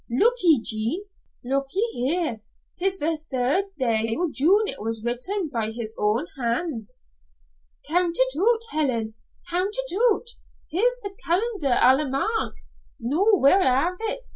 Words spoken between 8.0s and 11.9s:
it oot, Ellen, count it oot! Here's the calendar